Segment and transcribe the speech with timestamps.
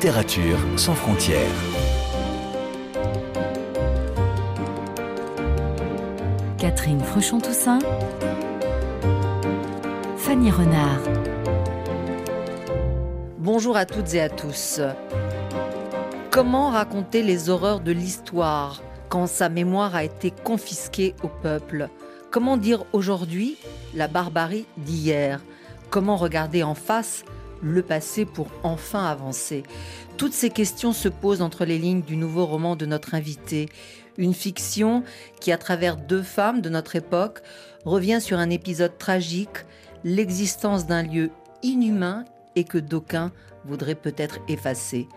[0.00, 1.40] Littérature sans frontières.
[6.56, 7.80] Catherine Fruchon-Toussaint.
[10.16, 11.00] Fanny Renard.
[13.38, 14.80] Bonjour à toutes et à tous.
[16.30, 21.88] Comment raconter les horreurs de l'histoire quand sa mémoire a été confisquée au peuple?
[22.30, 23.56] Comment dire aujourd'hui
[23.94, 25.40] la barbarie d'hier?
[25.90, 27.24] Comment regarder en face
[27.62, 29.62] le passé pour enfin avancer
[30.16, 33.68] Toutes ces questions se posent entre les lignes du nouveau roman de notre invité,
[34.16, 35.02] une fiction
[35.40, 37.40] qui, à travers deux femmes de notre époque,
[37.84, 39.64] revient sur un épisode tragique,
[40.04, 41.30] l'existence d'un lieu
[41.62, 42.24] inhumain
[42.56, 43.32] et que d'aucuns
[43.64, 45.08] voudraient peut-être effacer.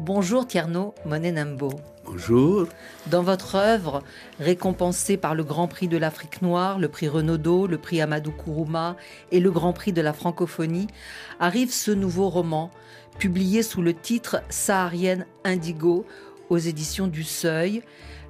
[0.00, 1.70] Bonjour Tierno Monenambo.
[2.04, 2.66] Bonjour.
[3.06, 4.02] Dans votre œuvre,
[4.40, 8.96] récompensée par le Grand Prix de l'Afrique noire, le prix Renaudot, le prix Amadou Kourouma
[9.30, 10.88] et le Grand Prix de la francophonie,
[11.38, 12.70] arrive ce nouveau roman,
[13.18, 16.04] publié sous le titre Saharienne Indigo
[16.50, 17.82] aux éditions du Seuil.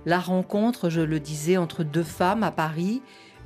[0.05, 3.01] La rencontre, je le disais, entre deux femmes à Paris,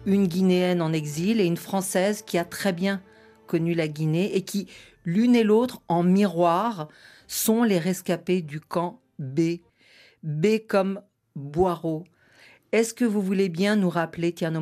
[0.06, 3.01] une Guinéenne en exil et une Française qui a très bien
[3.47, 4.67] connu la Guinée et qui,
[5.05, 6.89] l'une et l'autre, en miroir,
[7.29, 9.58] sont les rescapés du camp B.
[10.27, 11.01] B comme
[11.37, 12.05] Boireau.
[12.73, 14.61] Est-ce que vous voulez bien nous rappeler, Tiano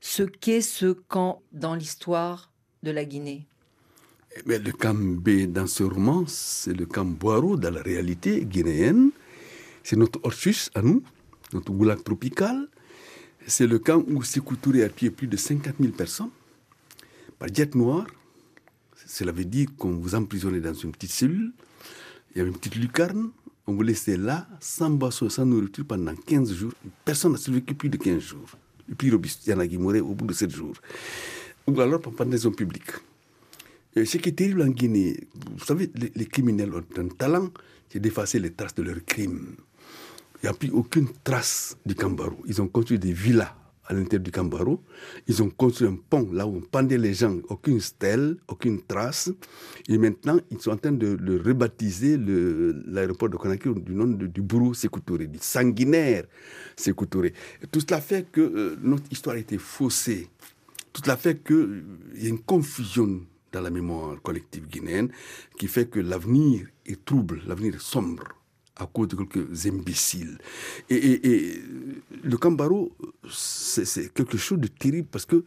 [0.00, 3.46] ce qu'est ce camp dans l'histoire de la Guinée?
[4.46, 9.10] Eh Le camp B dans ce roman, c'est le camp Boireau dans la réalité guinéenne.
[9.84, 11.02] C'est notre Orchus à nous,
[11.52, 12.68] notre goulag tropical.
[13.46, 16.30] C'est le camp où Sékou Touré a tué plus de 50 000 personnes
[17.38, 18.06] par jet noir.
[19.06, 21.52] Cela veut dire qu'on vous emprisonnait dans une petite cellule.
[22.34, 23.30] Il y avait une petite lucarne.
[23.66, 26.72] On vous laissait là, sans boisson, sans nourriture, pendant 15 jours.
[27.04, 28.50] Personne n'a survécu plus de 15 jours.
[28.98, 30.74] Plus robuste, il y en a qui mouraient au bout de 7 jours.
[31.66, 32.90] Ou alors par pendaison publique.
[33.94, 37.50] Et ce qui est terrible en Guinée, vous savez, les, les criminels ont un talent,
[37.88, 39.56] c'est d'effacer les traces de leurs crimes.
[40.42, 42.38] Il n'y a plus aucune trace du Cambaro.
[42.46, 43.54] Ils ont construit des villas
[43.90, 44.80] à l'intérieur du Cambaro.
[45.26, 49.30] Ils ont construit un pont là où on pendait les gens, aucune stèle, aucune trace.
[49.88, 52.16] Et maintenant, ils sont en train de, rebaptiser
[52.86, 56.24] l'aéroport de Conakry du nom de, du bourreau Sékoutouré, du sanguinaire
[56.76, 57.32] Sékoutouré.
[57.72, 60.28] Tout cela fait que euh, notre histoire a été faussée.
[60.92, 61.84] Tout cela fait qu'il
[62.16, 63.20] y a une confusion
[63.52, 65.08] dans la mémoire collective guinéenne
[65.58, 68.39] qui fait que l'avenir est trouble, l'avenir est sombre
[68.80, 70.38] à cause de quelques imbéciles.
[70.88, 71.62] Et, et, et
[72.22, 72.92] le Cambaro,
[73.30, 75.44] c'est quelque chose de terrible parce que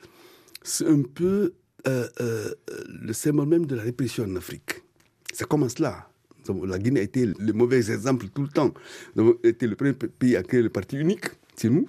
[0.61, 1.53] c'est un peu
[1.87, 2.53] euh, euh,
[2.87, 4.83] le symbole même de la répression en Afrique.
[5.33, 6.09] Ça commence là.
[6.65, 8.73] La Guinée a été le mauvais exemple tout le temps.
[9.15, 11.87] Nous avons été le premier pays à créer le parti unique, c'est nous.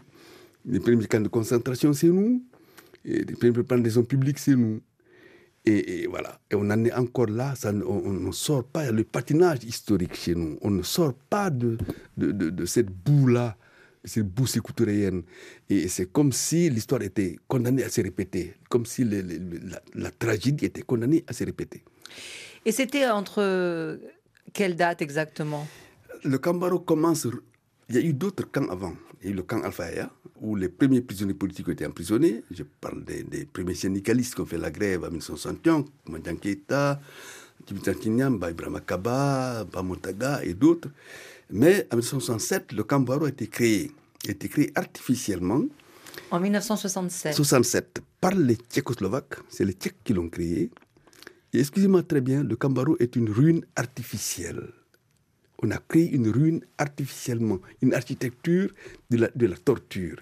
[0.64, 2.42] Les premiers camps de concentration, c'est nous.
[3.04, 4.80] Et les premiers pendaisons publiques, c'est nous.
[5.66, 6.38] Et, et, voilà.
[6.50, 7.54] Et on en est encore là.
[7.56, 8.90] Ça, on ne sort pas.
[8.90, 10.58] Le patinage historique chez nous.
[10.60, 11.78] On ne sort pas de,
[12.16, 13.56] de, de, de cette boue-là,
[14.04, 15.22] cette boue sécoutourienne.
[15.70, 18.54] Et c'est comme si l'histoire était condamnée à se répéter.
[18.68, 21.82] Comme si le, le, la, la, tragédie était condamnée à se répéter.
[22.66, 23.98] Et c'était entre
[24.52, 25.66] quelle date exactement?
[26.24, 27.26] Le Cambaro commence.
[27.88, 28.94] Il y a eu d'autres camps avant.
[29.20, 29.84] Il y a eu le camp Alpha
[30.40, 32.42] où les premiers prisonniers politiques ont été emprisonnés.
[32.50, 37.00] Je parle des, des premiers syndicalistes qui ont fait la grève en 1961, Mandian Keita,
[37.66, 40.88] Tibitantiniam, Ibrahim Kaba, Bamontaga et d'autres.
[41.50, 43.90] Mais en 1967, le camp Baro a été créé.
[44.24, 45.62] Il a été créé artificiellement.
[46.30, 49.36] En 1967 67, par les Tchécoslovaques.
[49.48, 50.70] C'est les Tchèques qui l'ont créé.
[51.52, 54.72] Et excusez-moi très bien, le Cambaro est une ruine artificielle
[55.64, 58.70] on a créé une ruine artificiellement, une architecture
[59.10, 60.18] de la, de la torture.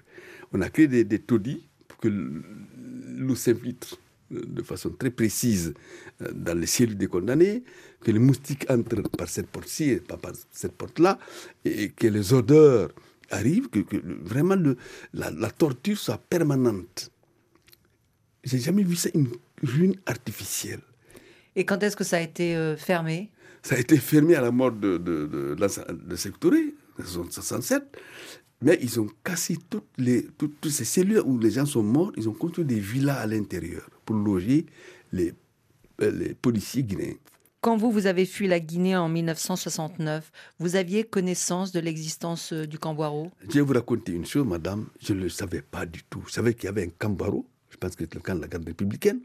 [0.53, 3.99] On a créé des, taudis pour que l'eau s'infiltre
[4.31, 5.73] de façon très précise
[6.33, 7.63] dans les cellules des condamnés,
[8.01, 11.19] que les moustiques entrent par cette porte-ci et pas par cette porte-là,
[11.65, 12.91] et que les odeurs
[13.29, 13.79] arrivent, que,
[14.23, 14.55] vraiment
[15.13, 17.11] la, la, torture soit permanente.
[18.43, 19.29] J'ai jamais vu ça, une
[19.61, 20.81] ruine artificielle.
[21.55, 23.29] Et quand est-ce que ça a été euh, fermé?
[23.63, 27.97] Ça a été fermé à la mort de, de, de, de Sectoré, en 1967.
[28.61, 32.11] Mais ils ont cassé toutes, les, toutes, toutes, ces cellules où les gens sont morts.
[32.15, 34.65] Ils ont construit des villas à l'intérieur pour loger
[35.11, 35.33] les,
[35.99, 37.15] les policiers guinéens.
[37.61, 42.77] Quand vous, vous avez fui la Guinée en 1969, vous aviez connaissance de l'existence du
[42.77, 44.87] Camboiro Je vais vous raconter une chose, madame.
[45.01, 46.23] Je ne le savais pas du tout.
[46.27, 47.45] Je savais qu'il y avait un Camboiro.
[47.69, 49.21] Je pense que c'était le camp de la garde républicaine.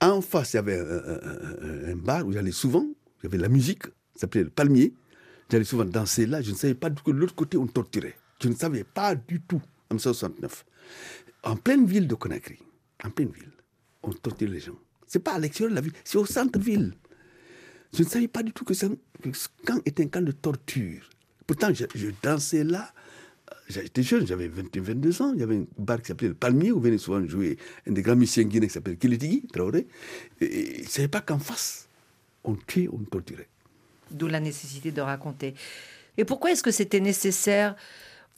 [0.00, 2.86] En face, il y avait un, un, un bar où j'allais souvent.
[3.22, 3.84] Il y avait la musique,
[4.14, 4.94] ça s'appelait le palmier.
[5.50, 6.40] J'allais souvent danser là.
[6.42, 8.16] Je ne savais pas du tout que de l'autre côté, on torturait.
[8.42, 9.60] Je ne savais pas du tout
[9.90, 10.64] en 1969.
[11.44, 12.58] En pleine ville de Conakry,
[13.04, 13.52] en pleine ville,
[14.02, 14.78] on torturait les gens.
[15.06, 16.94] C'est pas à l'extérieur de la ville, c'est au centre-ville.
[17.94, 18.86] Je ne savais pas du tout que, ce
[19.66, 21.08] camp était un camp de torture.
[21.46, 21.84] Pourtant, je,
[22.22, 22.92] dansais là.
[23.68, 25.32] J'étais jeune, j'avais 21, 22 ans.
[25.34, 28.00] Il y avait un bar qui s'appelait le Palmier où venait souvent jouer un des
[28.00, 29.86] grands musiciens guinéens qui s'appelle Kilitigi, Traoré.
[30.40, 31.88] Et, je ne savais pas qu'en face,
[32.44, 32.56] on
[32.92, 33.48] on torturait.
[34.10, 35.54] D'où la nécessité de raconter.
[36.18, 37.76] Et pourquoi est-ce que c'était nécessaire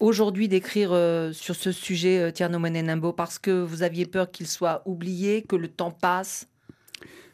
[0.01, 4.47] aujourd'hui d'écrire euh, sur ce sujet, euh, Tierno Menenambo Parce que vous aviez peur qu'il
[4.47, 6.47] soit oublié, que le temps passe?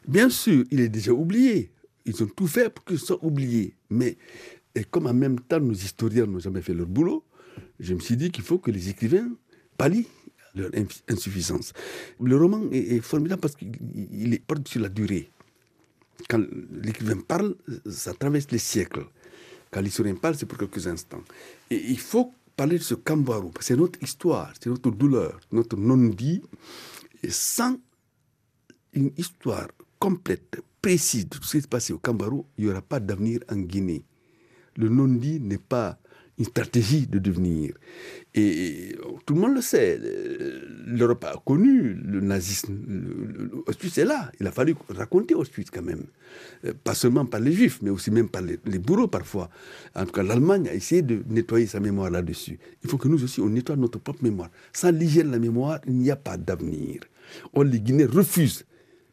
[0.07, 1.71] Bien sûr, il est déjà oublié.
[2.05, 3.75] Ils ont tout fait pour qu'il soit oublié.
[3.89, 4.17] Mais
[4.73, 7.23] et comme en même temps nos historiens n'ont jamais fait leur boulot,
[7.79, 9.29] je me suis dit qu'il faut que les écrivains
[9.77, 10.07] pallient
[10.55, 10.69] leur
[11.09, 11.73] insuffisance.
[12.19, 15.29] Le roman est, formidable parce qu'il est porte sur la durée.
[16.29, 16.41] Quand
[16.71, 19.05] l'écrivain parle, ça traverse les siècles.
[19.71, 21.23] Quand l'historien parle, c'est pour quelques instants.
[21.69, 26.41] Et il faut parler de ce Camboirou, c'est notre histoire, c'est notre douleur, notre non-dit,
[27.23, 27.77] et sans
[28.93, 29.67] une histoire
[29.99, 33.57] complète, précise de ce qui s'est passé au Cambarou, il n'y aura pas d'avenir en
[33.57, 34.03] Guinée.
[34.75, 35.97] Le non-dit n'est pas
[36.37, 37.73] une stratégie de devenir.
[38.33, 38.95] Et,
[39.25, 39.99] tout le monde le sait.
[40.85, 42.77] L'Europe a connu le nazisme.
[43.67, 44.31] Auschwitz est là.
[44.39, 46.05] Il a fallu raconter Auschwitz quand même.
[46.65, 49.49] Euh, pas seulement par les juifs, mais aussi même par les, bourreaux parfois.
[49.95, 52.59] En tout cas, l'Allemagne a essayé de nettoyer sa mémoire là-dessus.
[52.83, 54.49] Il faut que nous aussi, on nettoie notre propre mémoire.
[54.73, 57.01] Sans l'hygiène de la mémoire, il n'y a pas d'avenir.
[57.53, 58.65] Or, les Guinéens refusent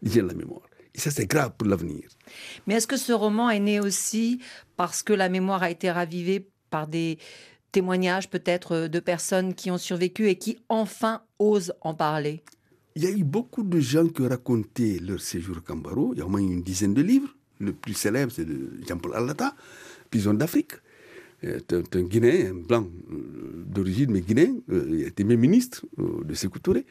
[0.02, 0.62] l'hygiène de la mémoire.
[0.94, 2.08] Et ça, c'est grave pour l'avenir.
[2.66, 4.40] Mais est-ce que ce roman est né aussi
[4.76, 7.18] parce que la mémoire a été ravivée par des
[7.72, 12.42] témoignages peut-être de personnes qui ont survécu et qui enfin osent en parler
[12.96, 16.12] Il y a eu beaucoup de gens qui ont raconté leur séjour au Cambaro.
[16.14, 17.34] Il y a au moins une dizaine de livres.
[17.60, 19.54] Le plus célèbre, c'est de Jean-Paul Alata,
[20.10, 20.72] Prison d'Afrique.
[21.40, 24.56] C'est un Guinéen, un blanc euh, d'origine, mais guinéen.
[24.70, 26.84] Euh, il a été même ministre euh, de Sékou Touré.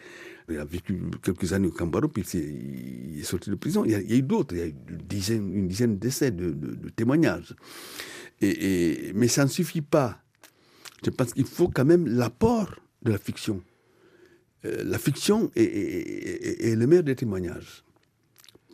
[0.50, 3.84] Il a vécu quelques années au Cambaro, puis il est sorti de prison.
[3.84, 6.56] Il y a, eu d'autres, il y a eu une dizaine, une dizaine d'essais, de,
[6.96, 7.54] témoignages.
[8.42, 10.22] Et, mais ça ne suffit pas.
[11.04, 13.64] Je pense qu'il faut quand même l'apport de la fiction.
[14.66, 17.84] Euh, la fiction est, le meilleur des témoignages.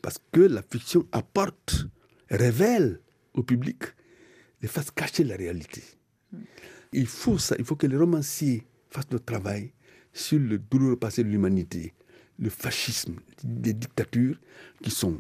[0.02, 1.86] Parce que la fiction apporte,
[2.30, 3.00] révèle
[3.34, 3.84] au public
[4.62, 5.84] les faces cachées de la réalité.
[6.94, 9.72] Il faut ça, il faut que les romanciers fassent le travail
[10.14, 11.94] sur le douloureux passé de l'humanité,
[12.40, 14.40] le fascisme, des dictatures
[14.82, 15.20] qui sont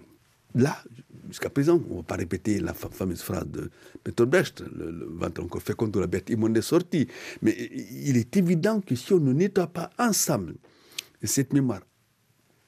[0.55, 0.83] là
[1.27, 1.81] jusqu'à présent.
[1.89, 3.69] On ne va pas répéter la fameuse phrase de
[4.03, 7.07] Peter Brecht, le, ventre encore fait contre la bête immonde est sorti.
[7.41, 7.55] Mais
[7.91, 10.55] il est évident que si on ne nettoie pas ensemble
[11.23, 11.81] cette mémoire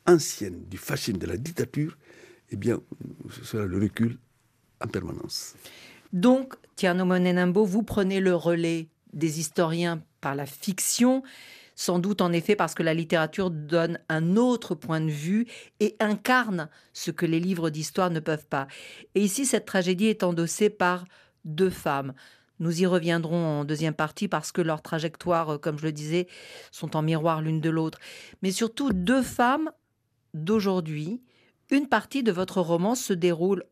[0.07, 1.97] ancienne du fascisme, de la dictature,
[2.51, 2.81] eh bien,
[3.29, 4.17] ce sera le recul
[4.81, 5.55] en permanence.
[6.13, 11.23] Donc, Tierno Monenambo, vous prenez le relais des historiens par la fiction
[11.75, 15.45] sans doute en effet parce que la littérature donne un autre point de vue
[15.79, 18.67] et incarne ce que les livres d'histoire ne peuvent pas.
[19.13, 21.05] Et ici, cette tragédie est endossée par
[21.43, 22.13] deux femmes.
[22.59, 26.27] Nous y reviendrons en deuxième partie parce que leurs trajectoires, comme je le disais,
[26.71, 27.99] sont en miroir l'une de l'autre.
[28.41, 29.69] Mais surtout deux femmes
[30.33, 31.21] d'aujourd'hui.
[31.69, 33.63] Une partie de votre roman se déroule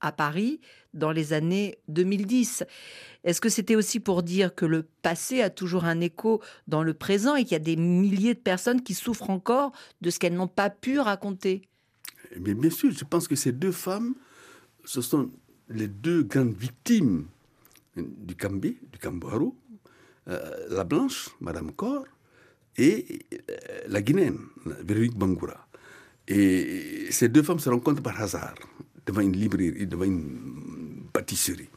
[0.00, 0.60] à Paris
[0.94, 2.64] dans les années 2010.
[3.24, 6.94] Est-ce que c'était aussi pour dire que le passé a toujours un écho dans le
[6.94, 10.34] présent et qu'il y a des milliers de personnes qui souffrent encore de ce qu'elles
[10.34, 11.62] n'ont pas pu raconter?
[12.40, 14.14] Mais Bien sûr, je pense que ces deux femmes,
[14.84, 15.30] ce sont
[15.68, 17.26] les deux grandes victimes
[17.96, 19.54] du Cambé, du Camboaro,
[20.28, 22.04] euh, la Blanche, Madame Cor,
[22.76, 23.56] et euh,
[23.88, 24.38] la Guinéenne,
[24.84, 25.66] Véronique Bangoura.
[26.28, 28.54] Et ces deux femmes se rencontrent par hasard
[29.06, 31.68] devant une librairie, devant une pâtisserie.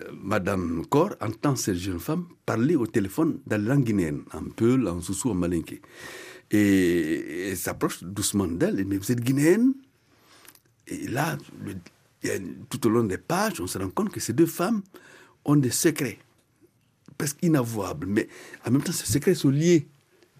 [0.00, 4.44] Euh, Madame Cor entend cette jeune femme parler au téléphone dans la langue guinéenne, un
[4.44, 5.80] peu en soussou, en malinké.
[6.50, 9.74] Et elle s'approche doucement d'elle, mais vous êtes guinéenne?
[10.86, 11.38] Et là,
[12.68, 14.82] tout au long des pages, on se rend compte que ces deux femmes
[15.44, 16.18] ont des secrets,
[17.16, 18.28] presque inavouables, mais
[18.66, 19.88] en même temps, ces secrets sont liés.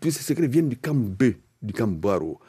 [0.01, 2.41] Tous ces secrets viennent du camp B, du camp Boiro.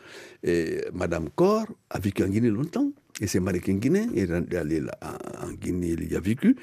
[0.93, 2.91] Madame Cor a vécu en Guinée longtemps,
[3.21, 4.81] et c'est marié en Guinée, il est allé
[5.41, 6.57] en Guinée, il y a vécu,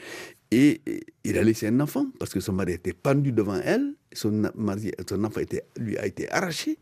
[0.51, 0.81] et
[1.23, 5.41] il a laissé un enfant, parce que son mari était pendu devant elle, son, enfant
[5.79, 6.79] lui a été arraché.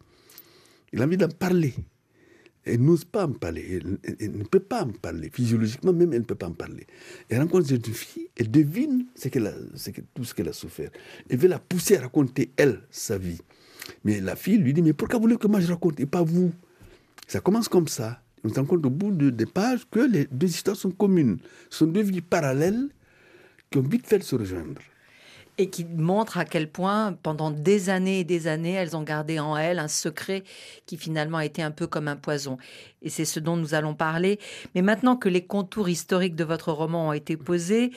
[0.93, 1.75] Il a envie d'en parler.
[2.65, 3.81] Elle n'ose pas en parler,
[4.19, 6.85] elle, ne peut pas en parler, physiologiquement même, elle ne peut pas en parler.
[7.29, 9.53] Elle rencontre cette fille, elle devine ce a,
[10.15, 10.91] tout ce qu'elle a souffert.
[11.29, 13.39] Elle veut la pousser à raconter, elle, sa vie.
[14.03, 16.53] Mais la fille lui dit, mais pourquoi voulez-vous que moi je raconte et pas vous?
[17.29, 20.27] Ça commence comme ça on se rend compte au bout de, des pages que les
[20.31, 21.39] deux histoires sont communes,
[21.69, 22.89] sont deux vies parallèles
[23.71, 24.81] qui ont vite fait de se rejoindre.
[25.59, 29.41] Et qui montre à quel point, pendant des années et des années, elles ont gardé
[29.41, 30.45] en elles un secret
[30.85, 32.59] qui finalement a été un peu comme un poison.
[33.03, 34.39] Et c'est ce dont nous allons parler.
[34.75, 37.91] Mais maintenant que les contours historiques de votre roman ont été posés,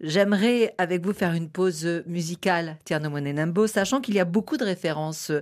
[0.00, 4.64] J'aimerais avec vous faire une pause musicale, Tierno Monenambo, sachant qu'il y a beaucoup de
[4.64, 5.32] références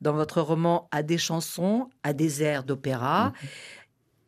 [0.00, 3.26] dans votre roman à des chansons, à des airs d'opéra.
[3.28, 3.48] Mhm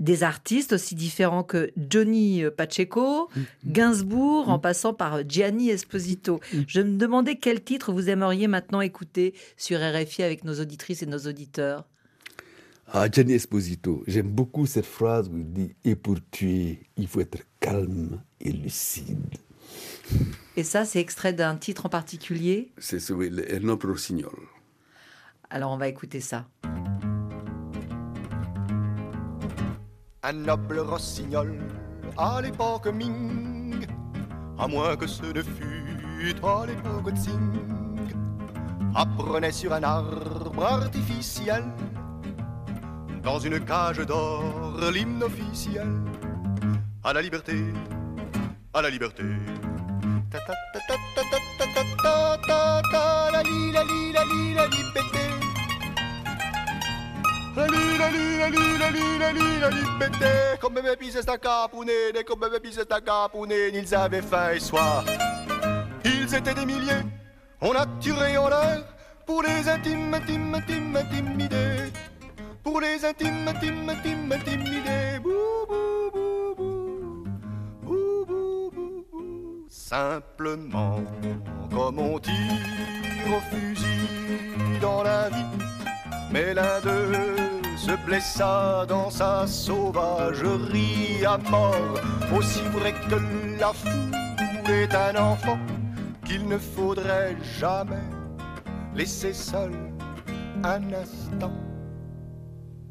[0.02, 3.40] des artistes aussi différents que Johnny Pacheco, mm.
[3.66, 4.60] Gainsbourg, en mm.
[4.60, 6.40] passant par Gianni Esposito.
[6.52, 6.58] Mm.
[6.66, 11.06] Je me demandais quel titre vous aimeriez maintenant écouter sur RFI avec nos auditrices et
[11.06, 11.86] nos auditeurs.
[12.88, 17.20] Ah, Gianni Esposito, j'aime beaucoup cette phrase où il dit Et pour tuer, il faut
[17.20, 19.16] être calme et lucide.
[20.56, 22.72] Et ça, c'est extrait d'un titre en particulier?
[22.76, 24.36] C'est celui, El Noble Rossignol.
[25.48, 26.46] Alors, on va écouter ça.
[30.24, 31.58] Un noble rossignol
[32.16, 33.86] à l'époque Ming,
[34.58, 37.52] à moins que ce ne fût à l'époque Tsing,
[38.94, 41.64] apprenait sur un arbre artificiel,
[43.22, 45.88] dans une cage d'or, l'hymne officiel,
[47.02, 47.64] à la liberté,
[48.72, 49.24] à la liberté.
[57.54, 60.56] La li, la li, la li, la li, la li, la liberté.
[60.58, 63.76] Come me pise sta capunene, come me pise sta capunene.
[63.76, 65.04] Ils avaient faim et soif.
[66.02, 67.04] Ils étaient des milliers.
[67.60, 68.82] On a tiré en l'air
[69.26, 71.92] pour les intimes, intimes, intimes, intimidés.
[72.62, 75.18] Pour les intimes, intimes, intimes, intimidés.
[75.22, 77.24] Bou, bou, bou, bou.
[77.82, 79.66] Bou, bou, bou, bou.
[79.68, 81.04] Simplement,
[81.70, 82.32] comme on tire
[83.28, 84.08] au fusil
[84.80, 85.71] dans la vie?
[86.32, 87.36] Mais l'un d'eux
[87.76, 92.00] se blessa dans sa sauvagerie à mort,
[92.34, 95.58] aussi vrai que la foule est un enfant
[96.24, 98.08] qu'il ne faudrait jamais
[98.94, 99.72] laisser seul
[100.64, 101.52] un instant.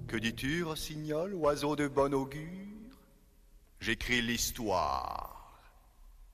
[0.07, 2.41] Que dis-tu, rossignol, oiseau de bon augure?
[3.79, 5.61] J'écris l'histoire.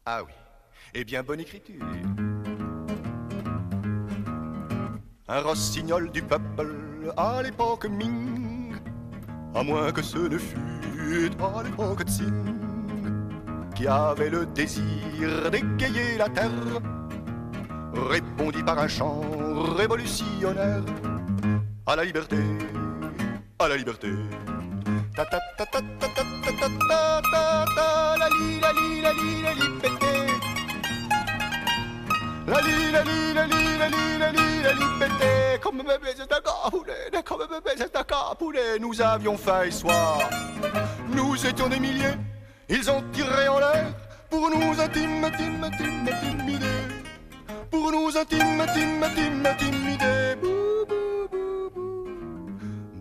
[0.06, 0.34] Ah oui,
[0.94, 1.86] eh bien, bonne écriture
[5.30, 8.76] un rossignol du peuple à l'époque Ming,
[9.56, 12.34] à moins que ce ne fût à l'époque Tsing,
[13.76, 16.82] qui avait le désir d'égayer la terre,
[17.94, 19.22] répondit par un chant
[19.78, 20.84] révolutionnaire
[21.86, 22.38] à la liberté,
[23.60, 24.10] à la liberté.
[25.16, 26.24] Ta ta ta ta ta ta
[26.60, 30.08] ta ta ta ta la li la li la li la liberté.
[32.48, 35.60] La li, la li, la li, la li, la li, la liberté.
[35.62, 35.84] Comme
[36.16, 38.04] c'est un capoulet, comme bébé, c'est un
[38.80, 40.30] Nous avions faim et soir.
[41.10, 42.18] Nous étions des milliers.
[42.70, 43.94] Ils ont tiré en l'air
[44.30, 45.28] pour nous intimider.
[47.72, 50.36] Pour nous intime, intime, intime, intimider.
[50.42, 52.10] Bou, bou.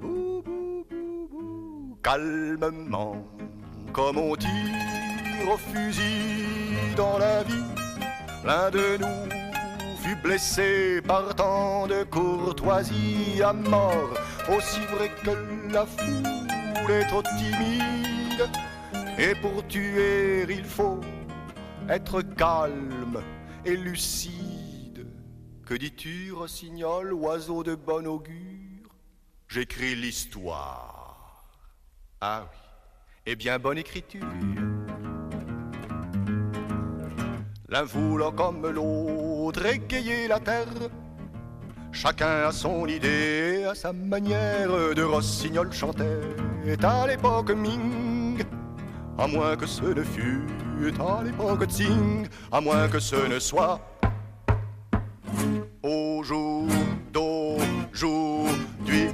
[0.01, 1.99] Bou, bou, bou, bou.
[2.03, 3.17] Calmement,
[3.93, 4.49] comme on tire
[5.53, 6.45] au fusil
[6.97, 7.77] dans la vie
[8.45, 9.29] L'un de nous
[10.07, 14.11] fut blessé par tant de courtoisie à mort,
[14.49, 18.49] aussi vrai que la foule est trop timide.
[19.19, 21.01] Et pour tuer, il faut
[21.89, 23.23] être calme
[23.65, 25.07] et lucide.
[25.65, 28.91] Que dis-tu, rossignol, oiseau de bon augure?
[29.49, 31.45] J'écris l'histoire.
[32.21, 32.59] Ah oui,
[33.27, 34.27] eh bien, bonne écriture.
[37.69, 40.67] l'un voulant comme l'autre égayer la terre.
[41.93, 46.21] Chacun a son idée, à sa manière de Rossignol chantait
[46.83, 48.43] à l'époque Ming,
[49.19, 50.47] à moins que ce ne fût
[51.01, 53.81] à l'époque Tsing, à moins que ce ne soit
[55.83, 56.67] au jour
[57.13, 59.09] d'aujourd'hui.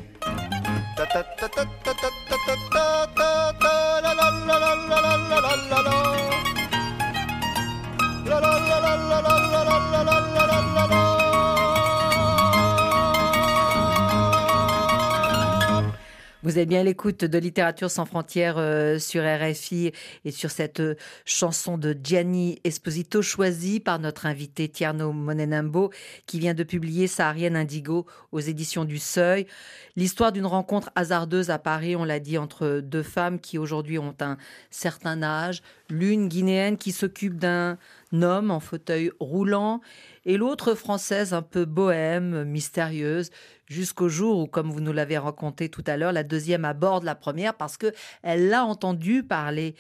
[16.44, 19.92] Vous êtes bien l'écoute de Littérature sans frontières euh, sur RFI
[20.24, 25.92] et sur cette euh, chanson de Gianni Esposito choisie par notre invité Tierno Monenambo
[26.26, 29.46] qui vient de publier Saharienne Indigo aux éditions du Seuil.
[29.94, 34.16] L'histoire d'une rencontre hasardeuse à Paris, on l'a dit, entre deux femmes qui aujourd'hui ont
[34.18, 34.36] un
[34.68, 35.62] certain âge.
[35.92, 37.76] L'une guinéenne qui s'occupe d'un
[38.12, 39.82] homme en fauteuil roulant,
[40.24, 43.30] et l'autre française un peu bohème, mystérieuse,
[43.66, 47.14] jusqu'au jour où, comme vous nous l'avez raconté tout à l'heure, la deuxième aborde la
[47.14, 49.74] première parce que elle l'a entendu parler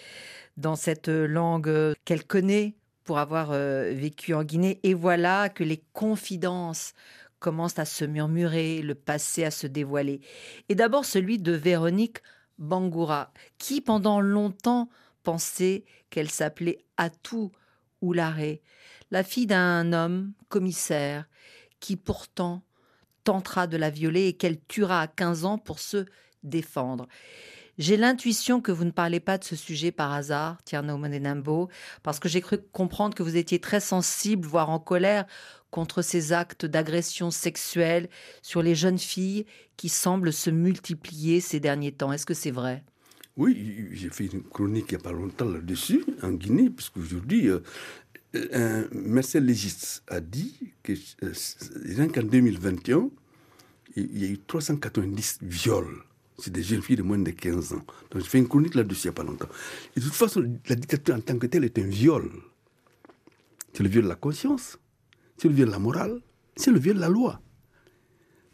[0.58, 4.80] dans cette langue qu'elle connaît pour avoir euh, vécu en Guinée.
[4.82, 6.92] Et voilà que les confidences
[7.38, 10.20] commencent à se murmurer, le passé à se dévoiler.
[10.68, 12.18] Et d'abord celui de Véronique
[12.58, 14.90] Bangoura, qui pendant longtemps
[15.22, 17.52] pensait qu'elle s'appelait Atou
[18.00, 18.62] Oularé,
[19.10, 21.26] la fille d'un homme commissaire
[21.80, 22.62] qui pourtant
[23.24, 26.06] tentera de la violer et qu'elle tuera à 15 ans pour se
[26.42, 27.06] défendre.
[27.78, 31.70] J'ai l'intuition que vous ne parlez pas de ce sujet par hasard, Tierno Monenambo,
[32.02, 35.24] parce que j'ai cru comprendre que vous étiez très sensible, voire en colère,
[35.70, 38.10] contre ces actes d'agression sexuelle
[38.42, 39.46] sur les jeunes filles
[39.78, 42.12] qui semblent se multiplier ces derniers temps.
[42.12, 42.84] Est-ce que c'est vrai?
[43.36, 47.48] Oui, j'ai fait une chronique il n'y a pas longtemps là-dessus, en Guinée, puisque aujourd'hui,
[47.48, 47.60] euh,
[48.34, 49.16] un
[50.08, 53.10] a dit euh, qu'en 2021,
[53.96, 56.02] il y a eu 390 viols.
[56.38, 57.84] C'est des jeunes filles de moins de 15 ans.
[58.10, 59.48] Donc, j'ai fait une chronique là-dessus il n'y a pas longtemps.
[59.96, 62.30] De toute façon, la dictature en tant que telle est un viol.
[63.72, 64.78] C'est le viol de la conscience,
[65.38, 66.20] c'est le viol de la morale,
[66.56, 67.40] c'est le viol de la loi.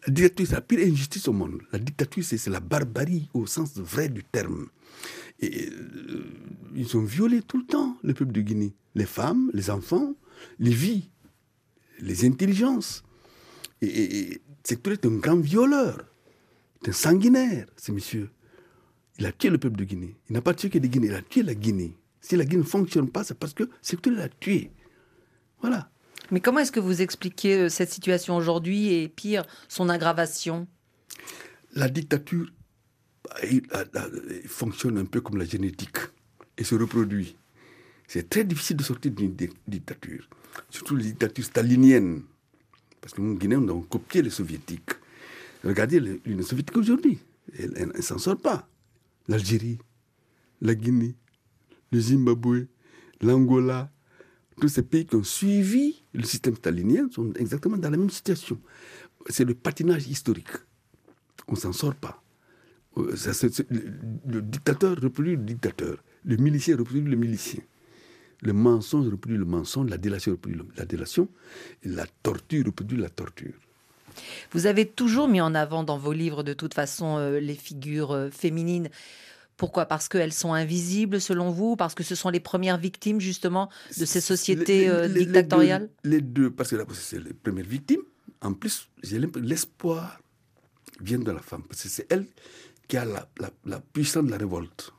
[0.08, 1.60] La dictature, c'est la pire injustice au monde.
[1.70, 4.68] La dictature, c'est la barbarie au sens vrai du terme.
[5.38, 6.24] Et euh,
[6.74, 8.74] ils ont violé tout le temps le peuple de Guinée.
[8.94, 10.14] Les femmes, les enfants,
[10.58, 11.10] les vies,
[12.00, 13.04] les intelligences.
[13.82, 16.06] Et, et c'est un grand violeur.
[16.82, 18.30] C'est un sanguinaire, ce monsieur.
[19.18, 20.16] Il a tué le peuple de Guinée.
[20.30, 21.94] Il n'a pas tué que des Guinéens, il a tué la Guinée.
[22.22, 24.70] Si la Guinée ne fonctionne pas, c'est parce que Sékou l'a tué.
[25.60, 25.90] Voilà.
[26.30, 30.66] Mais comment est-ce que vous expliquez euh, cette situation aujourd'hui et pire, son aggravation?
[31.74, 32.50] La dictature
[34.46, 35.98] fonctionne un peu comme la génétique
[36.56, 37.36] et se reproduit.
[38.06, 40.28] C'est très difficile de sortir d'une dictature,
[40.70, 42.22] surtout les dictatures staliniennes.
[43.00, 44.90] Parce que nous, Guinéens, nous avons copié les soviétiques.
[45.62, 47.18] Regardez l'Union soviétique aujourd'hui.
[47.58, 48.68] Elle ne s'en sort pas.
[49.28, 49.78] L'Algérie,
[50.60, 51.14] la Guinée,
[51.92, 52.66] le Zimbabwe,
[53.20, 53.90] l'Angola,
[54.60, 58.60] tous ces pays qui ont suivi le système stalinien sont exactement dans la même situation.
[59.28, 60.48] C'est le patinage historique.
[61.46, 62.22] On ne s'en sort pas.
[62.96, 63.14] Euh,
[64.26, 65.96] le, dictateur reproduit le dictateur.
[66.24, 67.60] Le milicien reproduit le milicien.
[68.42, 71.28] Le mensonge reproduit le mensonge, la délation reproduit la délation,
[71.82, 73.54] et la torture reproduit la torture.
[74.52, 78.12] Vous avez toujours mis en avant dans vos livres, de toute façon, euh, les figures
[78.12, 78.90] euh, féminines.
[79.58, 79.86] Pourquoi?
[79.86, 81.74] Parce qu'elles sont invisibles selon vous?
[81.74, 83.68] Parce que ce sont les premières victimes justement
[83.98, 85.90] de ces sociétés euh, dictatoriales?
[86.04, 88.02] les deux, parce que c'est les premières victimes.
[88.40, 90.20] En plus, l'espoir
[91.00, 91.64] vient de la femme.
[91.68, 92.24] Parce que c'est elle
[92.86, 94.92] qui a la, puissance de la révolte.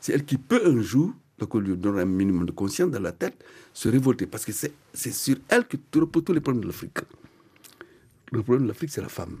[0.00, 3.00] c'est elle qui peut un jour, donc on lui donne un minimum de conscience dans
[3.00, 4.26] la tête, se révolter.
[4.26, 4.74] Parce que c'est
[5.12, 6.98] sur elle que reposent tous les problèmes de l'Afrique.
[8.30, 9.38] Le problème de l'Afrique, c'est la femme.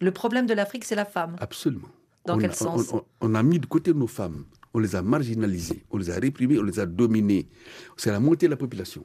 [0.00, 1.88] Le problème de l'Afrique, c'est la femme Absolument.
[2.24, 4.44] Dans quel sens on, a mis de côté nos femmes.
[4.74, 7.48] On les a marginalisées, on les a réprimées, on les a dominées.
[7.96, 9.04] C'est la moitié de la population.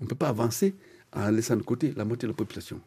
[0.00, 0.74] On ne peut pas avancer
[1.12, 2.80] en laissant de côté la moitié de la population.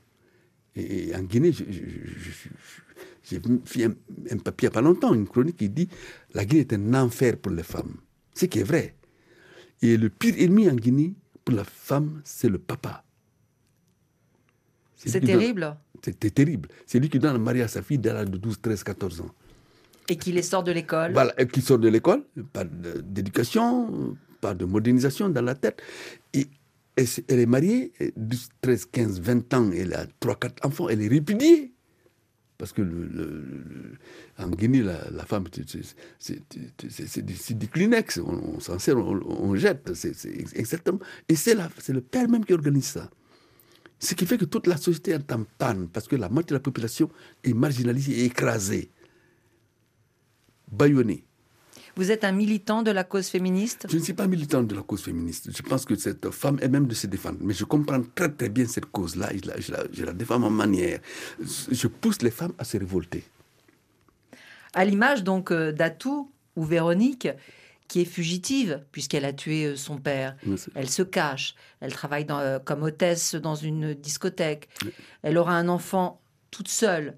[0.76, 5.70] Et, en Guinée, j'ai fait un, papier il n'y a pas longtemps, une chronique qui
[5.70, 5.90] dit
[6.34, 7.96] la Guinée est un enfer pour les femmes.
[8.34, 8.96] Ce qui est vrai.
[9.82, 13.04] Et le pire ennemi en Guinée pour la femme, c'est le papa.
[14.96, 15.78] C'est terrible.
[16.04, 16.70] C'était terrible.
[16.86, 19.22] C'est lui qui donne le mariage à sa fille dès l'âge de 12, 13, 14
[19.22, 19.32] ans.
[20.08, 21.14] Et qui les sort de l'école.
[21.14, 25.82] Voilà, et qui sort de l'école, pas d'éducation, pas de modernisation dans la tête.
[26.34, 26.48] Et,
[26.98, 31.10] elle est mariée, 12, 13, 15, 20 ans, elle a 3, 4 enfants, elle est
[31.10, 31.74] répudiée.
[32.58, 32.82] Parce que
[34.38, 35.46] en Guinée, la, femme,
[36.20, 40.16] c'est du Kleenex, on, s'en sert, on, jette, c'est
[40.56, 41.00] exactement.
[41.28, 41.56] Et c'est
[41.90, 43.10] le père même qui organise ça.
[44.00, 46.56] Ce qui fait que toute la société est en panne, parce que la moitié de
[46.56, 47.10] la population
[47.44, 48.90] est marginalisée et écrasée,
[50.72, 51.24] bâillonnée.
[51.98, 53.88] Vous êtes un militant de la cause féministe?
[53.90, 55.50] Je ne suis pas militant de la cause féministe.
[55.56, 57.38] Je pense que cette femme est même de se défendre.
[57.40, 59.30] Mais je comprends très très bien cette cause-là.
[59.34, 61.00] Je la, je la défends en manière.
[61.40, 63.24] Je pousse les femmes à se révolter.
[64.74, 67.30] À l'image donc euh, d'Atou ou Véronique,
[67.88, 70.36] qui est fugitive puisqu'elle a tué euh, son père.
[70.74, 71.56] Elle se cache.
[71.80, 74.68] Elle travaille euh, comme hôtesse dans une discothèque.
[75.22, 76.20] Elle aura un enfant
[76.52, 77.16] toute seule.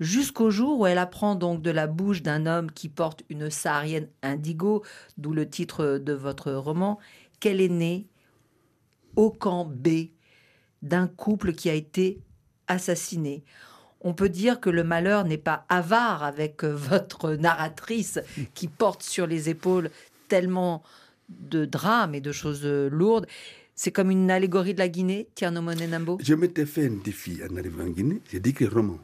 [0.00, 4.08] Jusqu'au jour où elle apprend donc de la bouche d'un homme qui porte une saharienne
[4.22, 4.82] indigo,
[5.18, 6.98] d'où le titre de votre roman,
[7.38, 8.08] qu'elle est née
[9.14, 10.08] au camp B
[10.82, 12.20] d'un couple qui a été
[12.66, 13.44] assassiné
[14.00, 18.18] on peut dire que le malheur n'est pas avare avec votre narratrice
[18.54, 19.90] qui porte sur les épaules
[20.28, 20.82] tellement
[21.28, 23.26] de drames et de choses lourdes.
[23.74, 26.18] C'est comme une allégorie de la Guinée, Tierno Monenambo?
[26.22, 28.20] Je m'étais fait un défi en arrivant en Guinée.
[28.30, 28.98] J'ai écrit un roman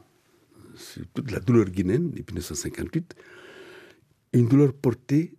[0.77, 3.15] sur toute la douleur guinéenne depuis 1958.
[4.33, 5.33] Une douleur portée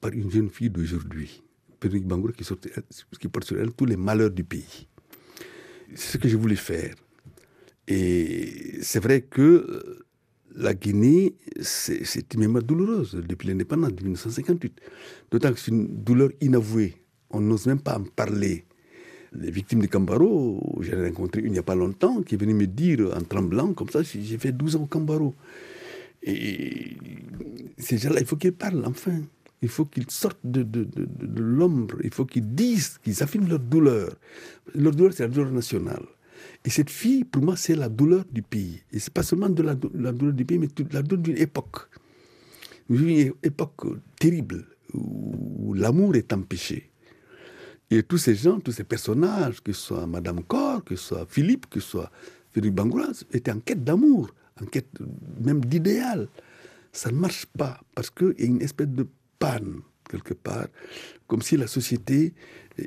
[0.00, 1.42] par une jeune fille d'aujourd'hui.
[1.82, 2.44] Véronique Bangoura, qui,
[3.20, 4.88] qui porte sur elle tous les malheurs du pays.
[5.94, 6.94] C'est ce que je voulais faire.
[7.86, 10.06] Et c'est vrai que euh,
[10.56, 14.80] la Guinée, c'est une mémoire douloureuse depuis l'indépendance de 1958.
[15.30, 16.94] D'autant que c'est une douleur inavouée.
[17.30, 18.64] On n'ose même pas en parler.
[19.40, 22.38] Les victimes de Cambaro, j'en ai rencontré une il n'y a pas longtemps qui est
[22.38, 25.34] venue me dire en tremblant comme ça, j'ai fait 12 ans au Cambaro.
[26.22, 26.96] Et
[27.78, 29.20] ces gens-là, il faut qu'ils parlent enfin.
[29.60, 31.96] Il faut qu'ils sortent de, de, de, l'ombre.
[32.04, 34.14] Il faut qu'ils disent, qu'ils affirment leur douleur.
[34.74, 36.04] Leur douleur, c'est la douleur nationale.
[36.64, 38.82] Et cette fille, pour moi, c'est la douleur du pays.
[38.92, 41.88] Et c'est pas seulement de la, douleur du pays, mais la douleur d'une époque.
[42.90, 43.86] Une époque
[44.18, 46.90] terrible où l'amour est empêché.
[47.90, 51.26] Et tous ces gens, tous ces personnages, que ce soit Madame Cor, que ce soit
[51.28, 52.10] Philippe, que ce soit
[52.52, 54.88] Philippe Bangoura, étaient en quête d'amour, en quête
[55.40, 56.28] même d'idéal.
[56.92, 59.06] Ça ne marche pas parce qu'il y a une espèce de
[59.38, 60.66] panne quelque part,
[61.26, 62.34] comme si la société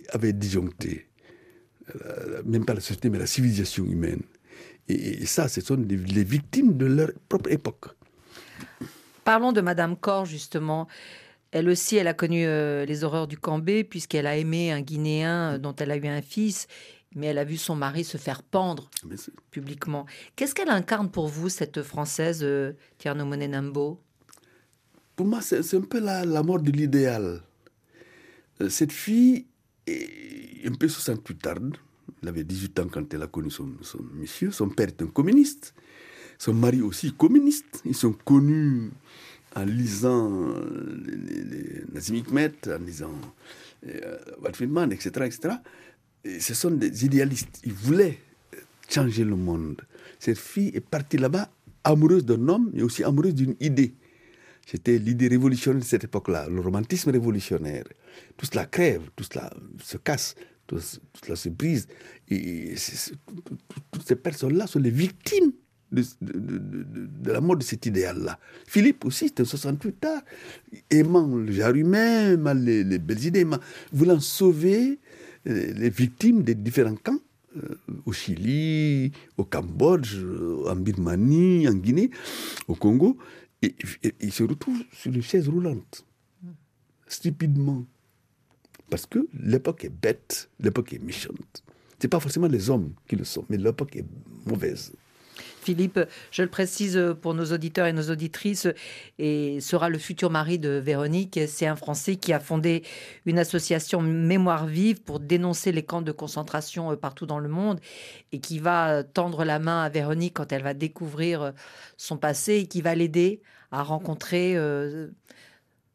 [0.09, 1.07] avait disjoncté.
[1.95, 4.21] Euh, même pas la société, mais la civilisation humaine.
[4.89, 7.87] Et, ça, ce sont les, victimes de leur propre époque.
[9.23, 10.87] Parlons de Madame Cor, justement.
[11.51, 15.53] Elle aussi, elle a connu euh, les horreurs du Cambé, puisqu'elle a aimé un Guinéen
[15.53, 16.67] euh, dont elle a eu un fils,
[17.15, 18.89] mais elle a vu son mari se faire pendre
[19.49, 20.05] publiquement.
[20.35, 23.99] Qu'est-ce qu'elle incarne pour vous, cette Française, euh, Tierno Monenambo?
[25.15, 27.41] Pour moi, c'est un peu la, la mort de l'idéal.
[28.69, 29.47] cette fille
[29.87, 31.77] est un peu 68 tarde.
[32.21, 34.51] Elle avait 18 ans quand elle a connu son, son monsieur.
[34.51, 35.73] Son père est un communiste.
[36.37, 37.81] Son mari aussi communiste.
[37.85, 38.91] Ils sont connus
[39.57, 40.53] en lisant
[41.03, 42.23] les, les, Nazim
[42.67, 43.11] en lisant
[43.87, 44.17] euh,
[44.53, 45.55] Friedman, etc., etc.
[46.23, 47.59] Et ce sont des idéalistes.
[47.63, 48.19] Ils voulaient
[48.87, 49.81] changer le monde.
[50.19, 51.49] Cette fille est partie là-bas
[51.83, 53.95] amoureuse d'un homme, mais aussi amoureuse d'une idée.
[54.65, 57.85] C'était l'idée révolutionnaire de cette époque-là, le romantisme révolutionnaire.
[58.35, 60.35] Tout cela crève, tout cela se casse,
[60.67, 60.79] tout,
[61.23, 61.87] cela se brise.
[62.29, 62.75] Et
[63.91, 65.53] toutes ces personnes-là sont les victimes
[65.91, 68.39] de, la mort de cet idéal-là.
[68.65, 70.21] Philippe aussi, c'était 68 ans,
[70.89, 73.45] aimant le genre les, les belles idées,
[73.91, 74.99] voulant sauver
[75.47, 77.19] euh, les victimes des différents camps
[77.57, 80.17] euh, au Chili, au Cambodge,
[80.65, 82.11] en Birmanie, en Guinée,
[82.67, 83.17] au Congo,
[83.61, 83.75] et,
[84.19, 86.05] il se retrouve sur une chaise roulante,
[87.07, 87.85] stupidement.
[88.89, 91.63] Parce que l'époque est bête, l'époque est méchante.
[91.99, 94.05] Ce n'est pas forcément les hommes qui le sont, mais l'époque est
[94.45, 94.93] mauvaise.
[95.67, 95.99] Philippe,
[96.31, 98.69] je le précise pour nos auditeurs et nos auditrices,
[99.19, 101.37] et sera le futur mari de Véronique.
[101.45, 102.83] C'est un Français qui a fondé
[103.25, 107.81] une association Mémoire vive pour dénoncer les camps de concentration euh, partout dans le monde
[108.31, 111.51] et qui va tendre la main à Véronique quand elle va découvrir euh,
[111.97, 115.09] son passé et qui va l'aider à rencontrer euh,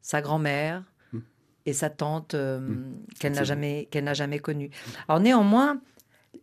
[0.03, 1.19] sa grand-mère mmh.
[1.65, 2.93] et sa tante mmh.
[3.19, 4.69] qu'elle n'a jamais, qu'elle n'a jamais connue.
[5.09, 5.81] Alors néanmoins,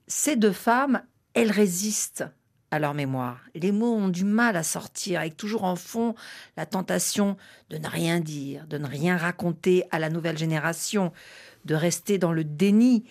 [0.07, 1.03] ces deux femmes,
[1.35, 2.25] elles résistent
[2.71, 3.41] à leur mémoire.
[3.55, 6.15] Les mots ont du mal à sortir, avec toujours en fond
[6.57, 7.37] la tentation
[7.69, 11.11] de ne rien dire, de ne rien raconter à la nouvelle génération,
[11.65, 13.05] de rester dans le déni.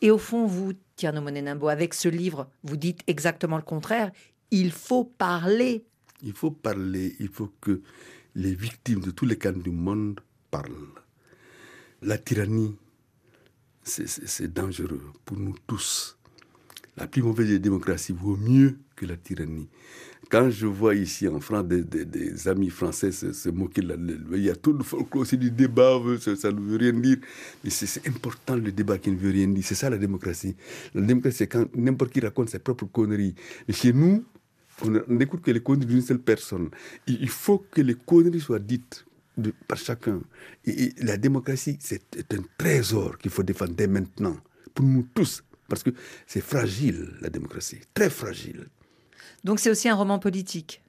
[0.00, 4.10] Et au fond, vous, Tierno Monenambo, avec ce livre, vous dites exactement le contraire.
[4.50, 5.84] Il faut parler.
[6.22, 7.82] Il faut parler, il faut que
[8.34, 10.20] les victimes de tous les camps du monde
[10.50, 10.70] parlent.
[12.00, 12.76] La tyrannie,
[13.84, 16.16] c'est dangereux pour nous tous.
[16.96, 19.68] La plus mauvaise démocratie vaut mieux la tyrannie.
[20.30, 23.82] Quand je vois ici en France des, amis français se, moquer,
[24.32, 27.18] il y a tout le folklore, c'est du débat, ça, ne veut rien dire.
[27.62, 29.64] Mais c'est important le débat qui ne veut rien dire.
[29.64, 30.56] C'est ça la démocratie.
[30.94, 33.34] La démocratie, c'est quand n'importe qui raconte ses propres conneries.
[33.68, 34.24] Mais chez nous,
[34.82, 36.70] on n'écoute que les conneries d'une seule personne.
[37.06, 39.04] Il faut que les conneries soient dites
[39.68, 40.20] par chacun.
[40.64, 44.36] Et, la démocratie, c'est un trésor qu'il faut défendre dès maintenant,
[44.74, 45.42] pour nous tous.
[45.68, 45.90] Parce que
[46.26, 48.66] c'est fragile, la démocratie, très fragile.
[49.44, 50.82] Donc c'est aussi un roman politique.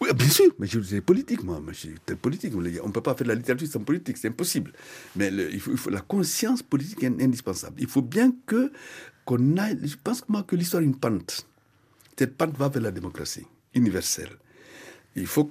[0.00, 1.60] Oui, bien sûr, mais je suis politique, moi.
[1.72, 2.54] je très politique.
[2.56, 4.72] On ne peut pas faire de la littérature sans politique, c'est impossible.
[5.14, 7.76] Mais il, faut, la conscience politique est indispensable.
[7.78, 8.72] Il faut bien que
[9.26, 9.78] qu'on aille.
[9.82, 11.46] Je pense moi que l'histoire est une pente.
[12.18, 14.30] Cette pente va vers la démocratie universelle.
[15.16, 15.50] Il faut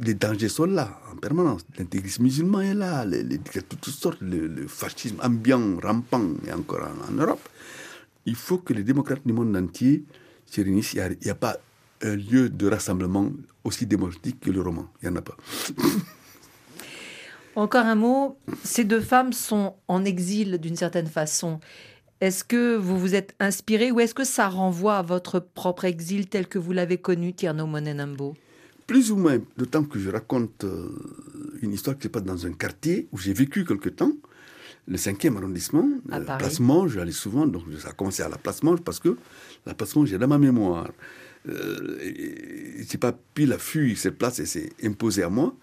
[0.00, 1.62] les dangers sont là en permanence.
[1.78, 7.12] L'intégrisme musulman est là, les, les toutes sortes, le, fascisme ambiant, rampant, et encore en,
[7.12, 7.46] Europe.
[8.24, 10.04] Il faut que les démocrates du monde entier
[10.46, 10.94] se réunissent.
[10.94, 11.58] Il n'y a, pas
[12.02, 13.30] un lieu de rassemblement
[13.64, 14.86] aussi démocratique que le roman.
[15.02, 15.36] Il n'y en a pas.
[17.56, 21.58] Encore un mot, ces deux femmes sont en exil d'une certaine façon.
[22.20, 26.28] Est-ce que vous vous êtes inspiré ou est-ce que ça renvoie à votre propre exil
[26.28, 28.34] tel que vous l'avez connu, Tierno Monenambo?
[28.86, 30.88] Plus ou moins, d'autant que je raconte euh,
[31.62, 34.12] une histoire qui se passe dans un quartier où j'ai vécu quelque temps.
[34.86, 36.38] le 5e arrondissement, À euh, Paris.
[36.38, 39.16] Place Monge, j'allais souvent, donc ça a commencé à la Place Monge parce que
[39.66, 40.90] la Place Monge est dans ma mémoire.
[41.48, 45.54] Euh, et- et j'ai pas pu la fuir, cette place, elle s'est imposée à moi.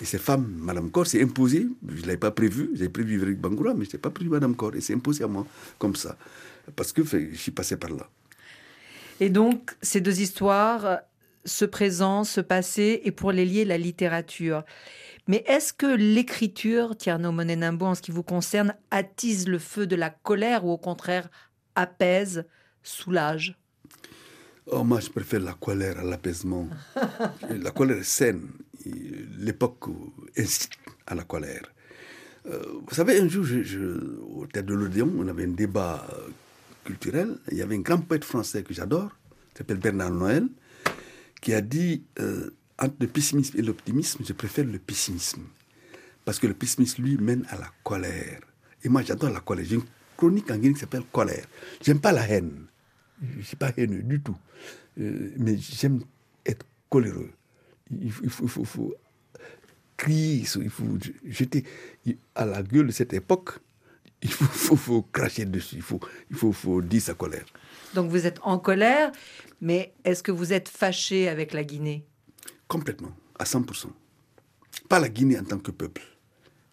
[0.00, 1.66] Et cette femme, Madame Cor, s'est imposée.
[1.88, 4.54] Je ne l'avais pas prévu, j'avais prévu Véric Bangoura, mais je n'ai pas prévu Madame
[4.54, 4.72] Cor.
[4.74, 5.46] Elle s'est imposée à moi,
[5.78, 6.16] comme ça.
[6.76, 8.08] Parce que fait, je suis passé par là.
[9.20, 11.00] Et donc, ces deux histoires,
[11.44, 14.64] ce présent, ce passé, et pour les lier, la littérature.
[15.28, 19.96] Mais est-ce que l'écriture, Tierno Monenimbo, en ce qui vous concerne, attise le feu de
[19.96, 21.30] la colère ou au contraire
[21.74, 22.44] apaise,
[22.82, 23.56] soulage?
[24.66, 26.68] Oh, moi, je préfère la colère à l'apaisement.
[27.50, 28.48] la colère est saine.
[29.38, 29.84] L'époque
[30.36, 30.72] incite
[31.06, 31.62] à la colère.
[32.46, 33.44] Euh, vous savez, un jour,
[34.36, 36.06] au théâtre de l'Odéon, on avait un débat
[36.84, 37.38] culturel.
[37.50, 39.10] Il y avait un grand poète français que j'adore,
[39.52, 40.46] qui s'appelle Bernard Noël,
[41.40, 45.42] qui a dit euh, entre le pessimisme et l'optimisme, je préfère le pessimisme.
[46.24, 48.40] Parce que le pessimisme, lui, mène à la colère.
[48.84, 49.64] Et moi, j'adore la colère.
[49.68, 49.84] J'ai une
[50.16, 51.46] chronique en Guinée qui s'appelle Colère.
[51.80, 52.66] J'aime pas la haine.
[53.22, 54.36] Je ne suis pas haineux du tout.
[54.98, 56.00] Euh, mais j'aime
[56.44, 57.30] être coléreux.
[57.90, 58.94] Il faut, il faut- il faut- faut
[59.96, 60.84] crier, il faut
[61.24, 61.64] jeter
[62.34, 63.58] à la gueule de cette époque.
[64.24, 65.98] Il faut, cracher dessus, il faut,
[66.30, 67.44] il faut, faut dire sa colère.
[67.92, 69.10] Donc vous êtes en colère,
[69.60, 72.06] mais est-ce que vous êtes fâché avec la Guinée?
[72.68, 73.88] Complètement, à 100%.
[74.88, 76.02] Pas la Guinée en tant que peuple,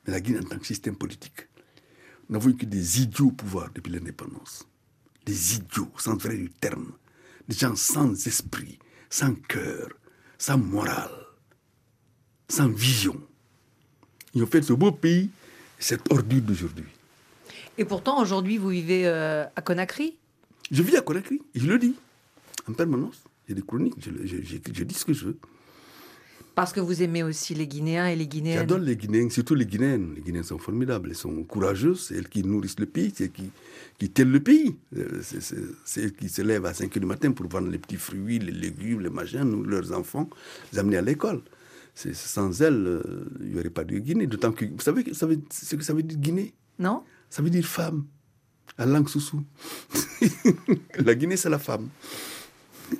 [0.06, 1.48] mais la Guinée en tant que système politique.
[2.30, 4.68] Nous n'avons eu que des idiots au pouvoir depuis l'indépendance.
[5.26, 6.92] Des idiots, au sens vrai du terme.
[7.48, 8.78] Des gens sans esprit,
[9.10, 9.90] sans cœur,
[10.38, 11.12] sans morale,
[12.48, 13.20] sans vision.
[14.34, 15.30] Ils ont fait ce beau pays
[15.80, 16.86] cette ordure d'aujourd'hui.
[17.78, 20.18] Et pourtant, aujourd'hui, vous vivez euh, à Conakry?
[20.70, 21.96] Je vis à Conakry, je le dis,
[22.68, 23.22] en permanence.
[23.48, 25.38] J'ai des chroniques, je, le- je- je- je dis ce que je veux.
[26.60, 28.60] Parce que vous aimez aussi les Guinéens et les Guinéennes.
[28.60, 30.14] J'adore les Guinéens, surtout les Guinéennes.
[30.16, 33.32] Les Guinéens sont formidables, elles sont courageuses, c'est elles qui nourrissent le pays, c'est elles
[33.32, 33.50] qui,
[33.98, 34.76] qui tiennent le pays.
[34.98, 37.96] Euh, C'est elles qui se lèvent à 5 h du matin pour vendre les petits
[37.96, 40.30] fruits, les légumes, les machins, nous, leurs enfants,
[40.74, 41.42] les amener à l'école.
[41.96, 43.02] Sans elles, euh,
[43.40, 44.28] il n'y aurait pas de Guinée.
[44.28, 46.54] D'autant que, vous savez ça veut- ce que ça veut dire Guinée?
[46.78, 48.04] Non Ça veut dire femme,
[48.78, 49.44] à langue soussou.
[51.06, 51.88] la Guinée, c'est la femme.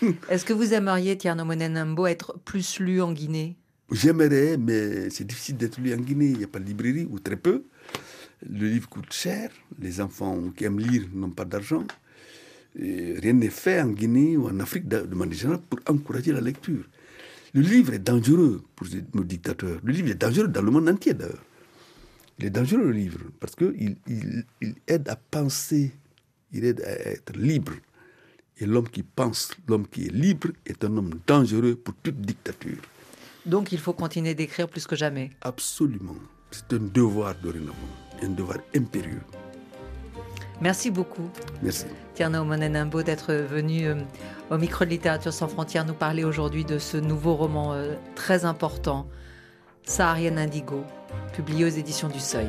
[0.28, 3.56] Est-ce que vous aimeriez, Tierno Monenambo, être plus lu en Guinée?
[3.90, 6.26] J'aimerais, mais c'est difficile d'être lu en Guinée.
[6.26, 7.64] Il n'y a pas de librairie, ou très peu.
[8.48, 9.50] Le livre coûte cher.
[9.80, 11.84] Les enfants qui aiment lire n'ont pas d'argent.
[12.78, 16.84] Rien n'est fait en Guinée ou en Afrique de manière générale pour encourager la lecture.
[17.54, 19.80] Le livre est dangereux pour nos dictateurs.
[19.82, 21.42] Le livre est dangereux dans le monde entier d'ailleurs.
[22.38, 25.90] Il est dangereux le livre parce qu'il il, il aide à penser,
[26.52, 27.72] il aide à être libre.
[28.58, 32.78] Et l'homme qui pense, l'homme qui est libre, est un homme dangereux pour toute dictature.
[33.44, 35.30] Donc il faut continuer d'écrire plus que jamais.
[35.42, 36.16] Absolument.
[36.50, 37.76] C'est un devoir dorénavant,
[38.22, 39.20] un devoir impérieux.
[40.60, 41.28] Merci beaucoup,
[41.62, 41.84] Merci.
[42.14, 43.94] Tierno Monenambo, d'être venu euh,
[44.50, 48.46] au micro de Littérature sans frontières nous parler aujourd'hui de ce nouveau roman euh, très
[48.46, 49.06] important,
[49.84, 50.82] Saharienne Indigo,
[51.34, 52.48] publié aux éditions du Seuil.